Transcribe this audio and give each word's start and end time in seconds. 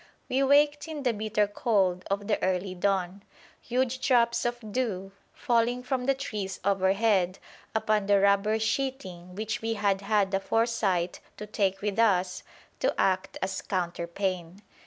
We 0.29 0.41
waked 0.41 0.87
in 0.87 1.03
the 1.03 1.13
bitter 1.13 1.45
cold 1.45 2.05
of 2.09 2.25
the 2.25 2.41
early 2.41 2.73
dawn, 2.73 3.21
huge 3.61 3.99
drops 4.03 4.45
of 4.45 4.71
dew 4.71 5.11
falling 5.31 5.83
from 5.83 6.07
the 6.07 6.15
trees 6.15 6.59
overhead 6.65 7.37
upon 7.75 8.07
the 8.07 8.19
rubber 8.19 8.57
sheeting 8.57 9.35
which 9.35 9.61
we 9.61 9.75
had 9.75 10.01
had 10.01 10.31
the 10.31 10.39
foresight 10.39 11.19
to 11.37 11.45
take 11.45 11.81
with 11.83 11.99
us 11.99 12.41
to 12.79 12.99
act 12.99 13.37
as 13.43 13.61
counterpane. 13.61 14.63